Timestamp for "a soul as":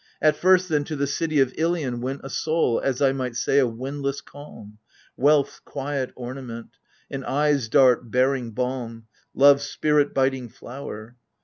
2.23-3.03